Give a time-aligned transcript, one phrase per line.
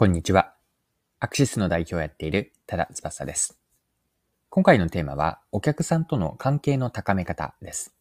[0.00, 0.54] こんにちは。
[1.18, 3.58] アクシスの代表をやっている多田翼です。
[4.48, 7.92] 今回のテーマは、お客さんとの関係の高め方です。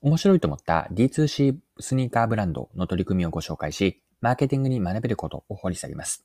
[0.00, 6.24] 面白いと思った D2C スニーカーブランドの取り組みをご紹介し、マーケティングに学べることを掘り下げます。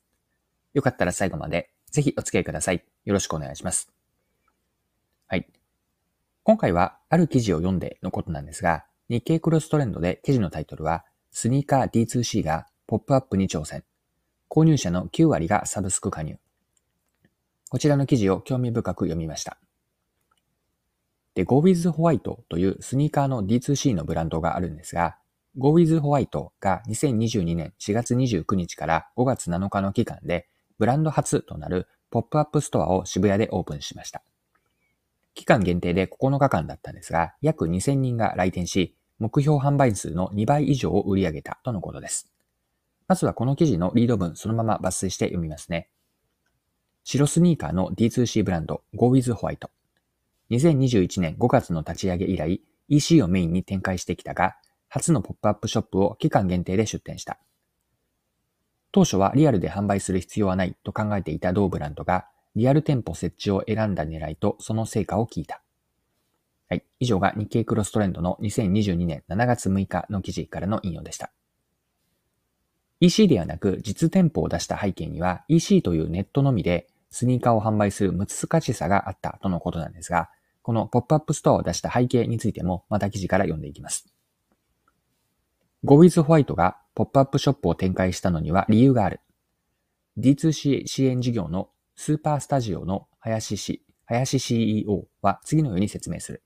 [0.73, 2.81] よかったら最後までぜひお付き合いください。
[3.03, 3.91] よろしくお願いします。
[5.27, 5.45] はい。
[6.43, 13.83] 今回はある記事を読んでのことなんですが、日経クロストレンドで記事のタイトルは、スニーカー D2C がポップアップに挑戦。
[14.49, 16.37] 購入者の9割がサブスク加入。
[17.69, 19.57] こちらの記事を興味深く読みました。
[21.33, 25.17] で、Go with White というスニーカーの D2C のブランドがあるんですが、
[25.57, 34.21] Go with White が2022年4月29日から5月7日の期間でブランド初となるポップアップストアを渋谷でオープンしました。
[35.33, 42.29] 期間限定で9日間だったんですが、約2000人が来店し、目標販売数の2倍以上を売り上げたとのことです。
[43.07, 45.89] まずはこの記事のリード文そのまま抜粋して読みますね。
[47.03, 49.69] 白スニーカーの D2C ブランド Go with White。
[50.49, 54.55] 2021年5月の立ち上げ以来、EC をメインに展開してきたが、
[54.89, 57.37] 初のポップアップショップを期間限定で出店した。
[58.91, 62.25] 当初はリアルで販売する必要はないと考えていた同ブランドが、
[62.55, 65.61] リアル店舗設置を選んだ狙いとその成果を聞いた。
[66.69, 66.83] はい。
[66.99, 71.31] 以上が日経クロストレンドの2022年7月6日の記事からの引用でした。
[73.01, 80.29] EC ではなく実店舗を出した背景には EC というネットのみでスニーカーを販売する難しさがあったとのことなんですが、
[80.61, 84.07] このポップアップストアを出した背景についてもまた記事から読んでいきます。
[85.83, 89.19] Go with White がポップアップショップを展開したのには理由がある。
[90.17, 96.41] D2C 支援事業のスーパースタジオの林氏、林 CEO は次のように説明する。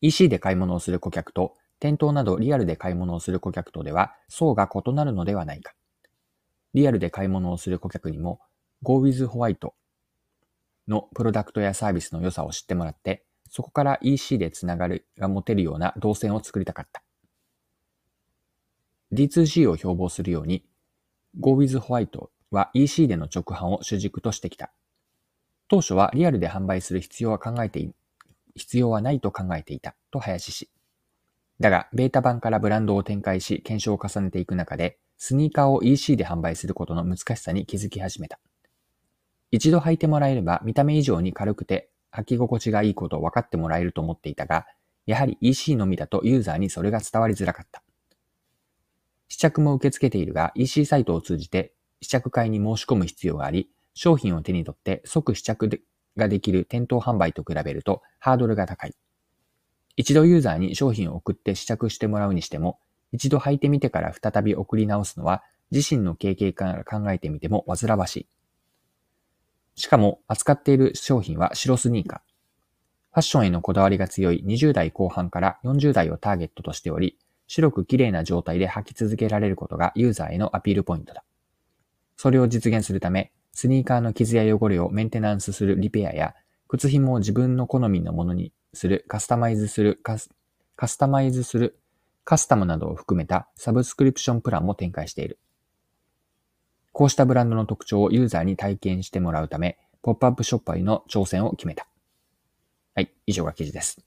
[0.00, 5.74] EC で買い物をする顧客と店頭などリアルで買い物をする顧客とでは層が異なるのではないか。
[6.74, 8.40] リアルで買い物をする顧客にも
[8.82, 9.70] Go with White
[10.86, 17.02] のプロダクトやサービスの良さを知ってもらって、そこから EC でつながるが持てるような動線を作りたかった。
[19.12, 20.64] D2C を標榜するように
[21.40, 24.72] Go with White は EC での直販を主軸としてきた。
[25.68, 27.86] 当初はリアルで販売する必要は考えて
[28.56, 30.70] 必要はないと考えていたと林氏。
[31.60, 38.38] だが、ベータ版からブランドを展開し、検証を重ねていく中で、スニーカーを EC で販売することの難しさに気づき始めた。
[39.50, 44.66] 一度履いてもらえれば見た目以上に軽くて履き心地がいいことを分かってもらえると思っていたが、
[45.06, 47.82] やはり EC のみだとユーザーにそれが伝わりづらかった。
[49.28, 55.82] 試着も受け付けているが EC サイトを通じて試着会に申し込む必要があり、商品を手に取って即試着
[56.16, 58.94] ができる店頭販売と比べるとハードルが高い。
[59.98, 62.78] 一度ユーザーに商品を送って試着してもらうにしても、
[63.10, 65.42] 一度履いてみてから再び送り直すのは、
[65.72, 68.28] 自身の経験から考えてみても煩わしい。
[69.74, 72.18] しかも、扱っている商品は白スニーカー。
[73.10, 81.24] ファッションへのこだわりが強い20代後半から40代をターゲットとしており、白く綺麗な状態で履き続けられることがユーザーへのアピールポイントだ。
[82.16, 86.36] それを実現するため、スニーカーの傷や汚れをメンテナンスするリペアや、
[86.68, 90.30] 靴紐を自分の好みのものにする、カスタマイズする、カス
[90.76, 91.78] カスタマイズする、
[92.24, 95.38] カスタムなどを含めたサブスクリプションプランも展開している。
[96.92, 101.88] こうしたブランドの特徴をユーザーに体験してもらうため、ポップアップショッパーへの挑戦を決めた。
[102.94, 104.04] はい、以上が記事です。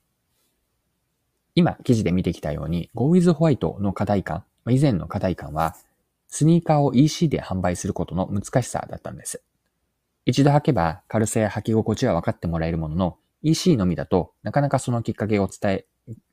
[1.54, 5.76] 今、記事で見てきたように、Go with White の課題感、以前の課題感は、
[6.28, 9.42] スニーカーを EC で販売することの難しさだったんです。
[10.24, 15.86] 一度履けば軽さや履き心地は分かってもらえるものの、EC のみだとなかなかそのきっかけを伝え、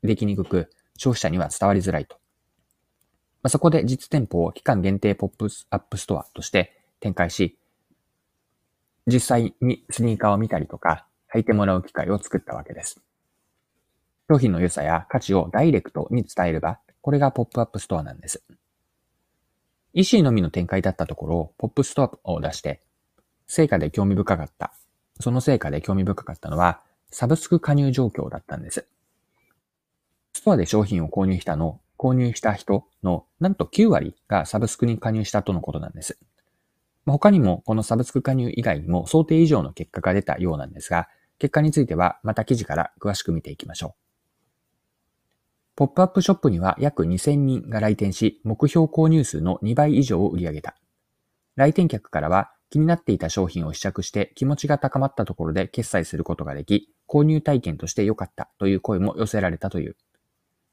[0.04, 2.18] できにくく、消費者には伝わりづらいと。
[3.42, 7.58] まあ、そこで実店舗を期間限定ポップアップストアとして展開し、
[9.08, 13.02] 実際にスニーカーを見たりとか、履いてもらう機会を作ったわけです。
[14.30, 18.44] 商品の良さや価値をダイレクトに伝えれば、これがポップアップストアなんです。
[19.94, 22.82] EC のみの展開だったところを、ポップストアを出して、
[23.48, 24.74] 成果で興味深かった。
[25.20, 26.82] その成果で興味深かったのは、
[27.12, 28.88] サブスク加入状況だったんです。
[30.34, 36.18] ストアで商品を購入したの、購入した人のなんと9割がサブスクに加入したとのことなんです。
[37.06, 41.10] 他にもこのサブスク加入以外にも想定以上の結果が出たようなんですが、
[41.40, 43.94] 結果についてはまた記事から詳しく見ていきましょう。
[45.76, 50.76] ポップアップショップには約2000人が来店し、目標購入数の2倍以上を売り上げた。
[51.56, 59.98] 来店客からは気になっていた商品を試着して気持ちが高まったところで決済することができ、購入体験として良かったという声も寄せられたという。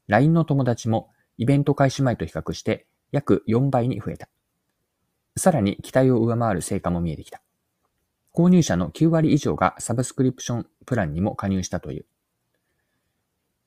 [0.07, 4.29] LINE の友達もイベント開始前と比較して約4倍に増えた。
[5.35, 7.41] さらに期待を上回る成果も見えてきた。
[8.33, 12.05] 購入者の9割以上がサブスクリプションプランにも加入したという。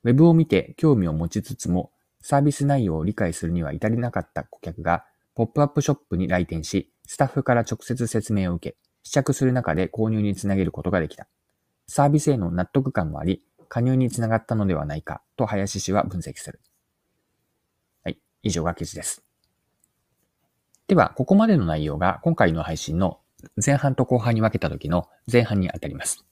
[0.04, 1.90] ウェブを見て興味を持ちつつも、
[2.22, 11.26] サービス内容を理解するには至りなかった顧客が、ポップアップショップに来店し、スタッフから直接説明を受け、試着する中で購入につなげることができた。
[11.90, 16.60] サービスへの納得感もあり、加入につながったのではないかと林氏は分析する。
[18.04, 18.18] はい。
[18.44, 19.24] 以上が記事です。
[20.86, 23.18] では、ここまでの内容が今回の配信の
[23.64, 26.24] 前半と後半に分けた時の前半にあたります。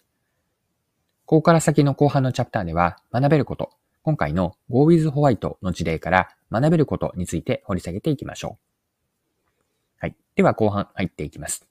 [1.25, 3.71] ここから先の後半のチャプターでは学べること、
[4.03, 9.97] 今回の Go with White の事例から学べることについて掘り下げていきましょう。
[9.99, 10.15] はい。
[10.37, 11.67] では後半入っていきます。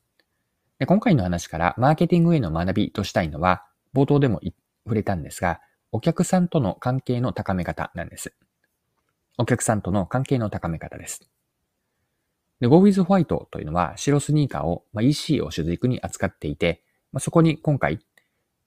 [0.77, 3.63] で今回の話からマーケティングへの学びとしたいのは、
[3.97, 4.39] 冒頭でも
[4.85, 5.59] 触れたんですが、
[5.91, 8.35] お客さんとの関係の高め方なんです。
[9.39, 11.27] お客さんとの関係の高め方です。
[12.59, 17.99] で、Go with White というのは白スニーカーを、まあ、EC を主軸に扱っていて、まあ、そこに今回、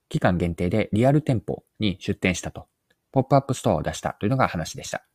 [0.08, 2.66] 期間限定でリアル店舗に出店したと、
[3.12, 5.06] ポップアップストアを出したというのが話でした。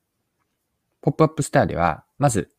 [1.01, 2.51] ポップアップストアでは、まず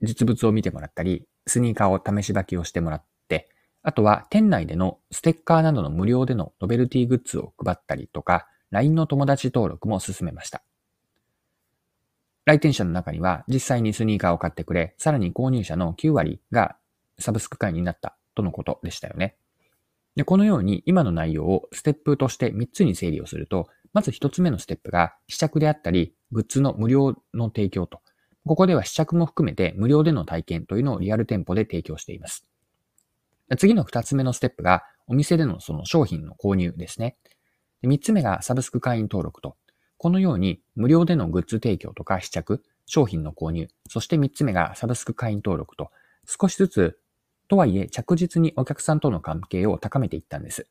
[0.00, 3.15] 実物を見てもらったり、スニーカーを試し履きをしてもらって、
[3.86, 10.64] あとは店内でのステッカーなどの無料でのノベルティグッズを配ったりとか、LINE の友達登録も進めました。
[12.46, 16.76] 来店者の中には実際にスニーカーを買ってくれ、さらに購入者の9割が
[17.20, 19.36] サブスク会員になったとのことでしたよね。
[20.16, 28.00] で、このように今の内容をステップとして3つに整理をすると、まず1つ目のステップが試着であったり、グッズの無料の提供と。
[28.44, 32.48] ここでは試着も含めて無料での体験というのをリアル店舗で提供しています。
[33.56, 37.16] 次の2つ目のステップがお店でのその商品の購入ですね。
[37.84, 39.56] 3つ目がサブスク会員登録と。
[39.98, 45.90] このように無料でのグッズ提供とか試着、商品の購入、そして3つ目がサブスク会員登録と、
[46.26, 46.98] 少しずつ、
[47.48, 50.66] とはいえ着実にお客さんとの関係を高めていったんです。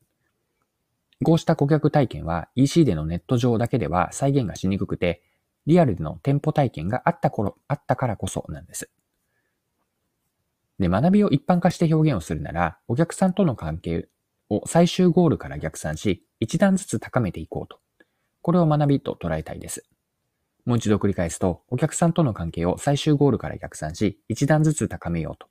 [1.24, 5.24] こうした顧客体験は EC でのネット上だけでは再現がしにくくて、
[5.66, 8.90] リアルでの店舗体験があった頃、あったからこそなんです。
[10.80, 14.10] で、学びを一般化して表現をするなら、お客さんとの関係
[14.50, 17.80] を最終ゴールから逆算し、一段ずつ高めていこうと。
[18.42, 19.88] これを学びと捉えたいです。
[20.66, 25.48] もう一度繰り返すと、お客さんとの関係を最終ゴールから逆算し、一段ずつ高めようと。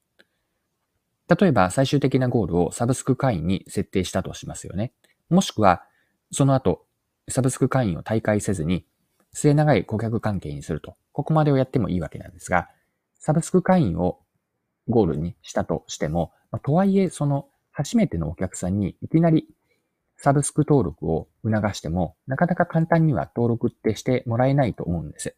[1.40, 4.92] 例えば、最終的なゴールをサブスク会員に設定したとしますよね。
[5.30, 5.84] もしくは、
[6.32, 6.86] その後、
[7.28, 8.86] サブスク会員を退会せずに、
[9.32, 10.96] 末長い顧客関係にすると。
[11.12, 12.68] ここまでをやってもいいわけなんですが、
[13.18, 14.20] サブスク会員を
[14.88, 19.48] ゴールにしたとしても、まとはいえ、その初めてのお客さんにいきなり
[20.16, 25.36] サブスク登録を促しても、なかなか簡単には登録ってしてもらえないと思うんです。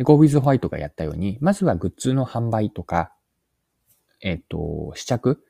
[0.00, 3.12] GoWithWhite がやったように、まずはグッズの販売とか、
[4.20, 5.44] えっ、と、試着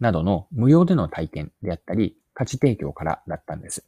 [0.00, 3.84] などの無料での体験であったり、価値提供からだったんです。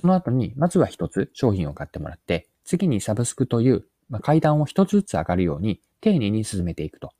[0.00, 7.12] その後に、まずは一つ商品を買ってもらって、次にサブスクという、まあ、階段を一つずつ上がるように丁寧に進めていくと。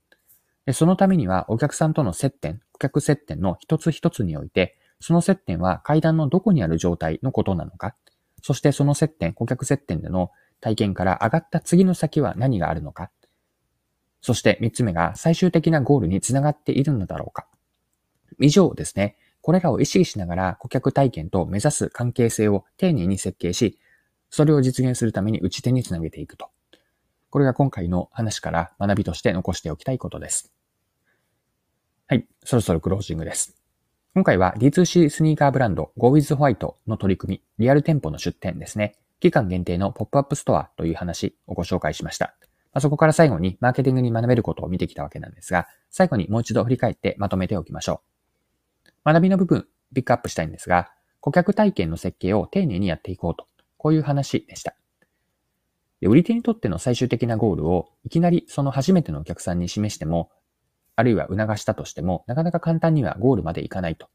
[0.72, 7.94] そのためにはお客さんとの接点、顧客接点の一つ一つにおいて、その接点は階段のどこにある状態のことなのか、
[8.42, 10.30] そしてその接点、顧客接点での
[10.60, 13.10] 体験から上がった次の先は何があるのか、
[14.20, 17.46] そして三つ目が最終的なゴールにつながっているのだろうか。
[18.40, 19.16] 以上ですね。
[19.40, 23.78] これらを意識しながら顧客体験と目指す関係性を丁寧に設計し、
[24.30, 26.50] それを実現するために打ち手につなげていくと。
[27.30, 30.52] これが今回の話から学びとして残しておきたいことです。
[32.06, 32.26] はい。
[32.42, 33.54] そろそろクロージングです。
[34.14, 38.96] 今回は D2C スニーカーブランド Go with White の取り組み、リアル店舗の出店ですね。
[39.20, 42.34] 期間限定のポップアップストアという話をご紹介しました。
[42.72, 48.00] まあ、そこから最後にマーケティングに学べることを見てきたわけなんですが、最後にもう一度振り返ってまとめておきましょ
[48.86, 49.12] う。
[49.12, 54.74] 学びの部分、ピックアップしたいんですが、顧客体験の設計を丁寧にやっていこうと、こういう話でした。
[56.00, 60.30] で売り手にとっての最終的なゴールをいきなりその初めてのお客さんに示しても
[60.98, 64.08] あるいは促したとしても、なかなか簡単にはゴールまでいかないと。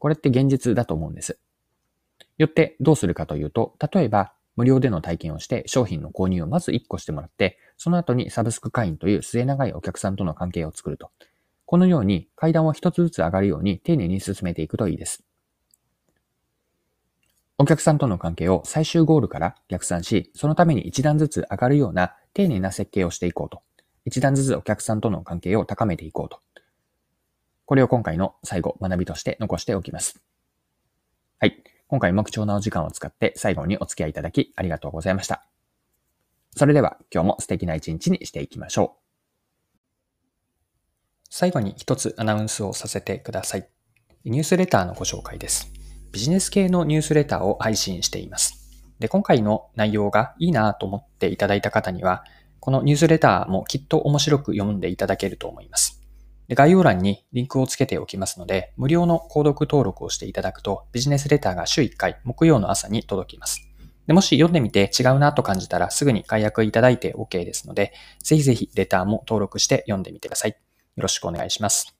[0.00, 1.38] これって現実だと思うんです。
[2.38, 11.12] よってどうするかというと、例えば無料での体験をして商品の購入をまず1個してもらって、その後にサブスク会員という末長いお客さんとの関係を作ると。
[11.66, 15.22] このように階段を一つずつ上がるように丁寧に進めていくといいです。
[17.56, 23.62] お客さんとの関係を最終ゴールから逆算し、そのために一段ずつ上がるような丁寧な設計をしていこうと。
[24.04, 26.40] 一段ずつお客さんとの関係を高めていこうと。
[27.64, 30.20] これを今回の最後、学びとして残しておきます。
[31.38, 31.62] はい。
[31.86, 35.46] 今回も貴重なお時間を使って最後にお付き合いいただきありがとうございました。
[36.56, 39.04] それでは今日も素敵な一日にしていきましょう。
[41.30, 43.68] 最後に一つアナウンスをさせてください。
[44.24, 45.83] ニュースレターのご紹介です。
[46.14, 48.70] ビジネス系のニュースレターを配信しています。
[49.00, 52.22] で、今回の内容がいいなと思っていただいた方には、
[52.60, 56.00] このニュースレターもきっと面白く読んでいただけると思います。
[56.46, 63.68] で概要欄にリンクをつけておきますので、無料の購読登録をしていただくと、ビジネスレターが週1回、木曜の朝に届きます。
[64.06, 67.92] でもし読んでみて違うなと感じたらすぐに解約いただいて OK ですので、
[68.22, 70.50] ぜひぜひレターも登録して読んでみてください。
[70.50, 70.56] よ
[71.02, 71.93] ろしくお願いします。